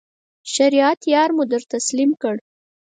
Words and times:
شریعت 0.53 0.99
یار 1.13 1.29
مو 1.35 1.43
در 1.51 1.63
تسلیم 1.73 2.11
کړ. 2.21 2.35